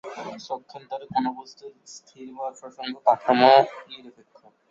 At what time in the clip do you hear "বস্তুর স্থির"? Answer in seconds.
1.37-2.27